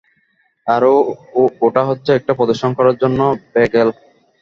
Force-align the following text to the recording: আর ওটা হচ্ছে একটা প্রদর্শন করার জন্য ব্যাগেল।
আর 0.67 0.81
ওটা 1.65 1.81
হচ্ছে 1.89 2.11
একটা 2.15 2.33
প্রদর্শন 2.39 2.71
করার 2.77 2.95
জন্য 3.01 3.19
ব্যাগেল। 3.53 3.89